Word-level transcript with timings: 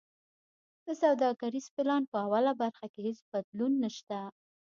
د 0.85 0.87
سوداګریز 1.01 1.65
پلان 1.75 2.03
په 2.11 2.17
اوله 2.25 2.53
برخه 2.61 2.85
کی 2.93 2.99
هیڅ 3.07 3.19
بدلون 3.31 3.73
نشته. 3.83 4.17